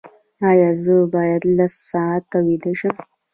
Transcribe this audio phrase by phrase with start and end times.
[0.49, 2.95] ایا زه باید لس ساعته ویده شم؟